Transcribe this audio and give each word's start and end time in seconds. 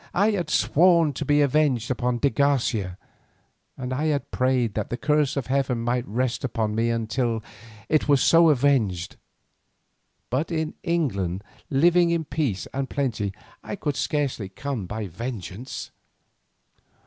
I 0.15 0.31
had 0.31 0.49
sworn 0.49 1.13
to 1.13 1.23
be 1.25 1.43
avenged 1.43 1.91
upon 1.91 2.17
de 2.17 2.31
Garcia, 2.31 2.97
and 3.77 3.93
I 3.93 4.07
had 4.07 4.31
prayed 4.31 4.73
that 4.73 4.89
the 4.89 4.97
curse 4.97 5.37
of 5.37 5.45
heaven 5.45 5.79
might 5.81 6.07
rest 6.07 6.43
upon 6.43 6.73
me 6.73 6.91
till 7.07 7.43
I 7.87 7.99
was 8.07 8.19
so 8.19 8.49
avenged, 8.49 9.15
but 10.31 10.51
in 10.51 10.73
England 10.81 11.43
living 11.69 12.09
in 12.09 12.25
peace 12.25 12.65
and 12.73 12.89
plenty 12.89 13.31
I 13.63 13.75
could 13.75 13.95
scarcely 13.95 14.49
come 14.49 14.87
by 14.87 15.05
vengeance. 15.05 15.91